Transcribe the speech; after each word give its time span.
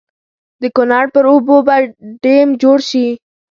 د 0.61 0.63
کنړ 0.77 1.05
پر 1.13 1.23
اوبو 1.31 1.55
به 1.67 1.75
ډېم 2.23 2.47
جوړ 2.61 2.77
شي. 2.89 3.07